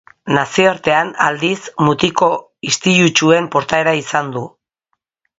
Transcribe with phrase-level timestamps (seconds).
[0.35, 1.57] Nazioartean, aldiz,
[1.87, 2.29] mutiko
[2.69, 4.43] istilutsuen portaera izan du.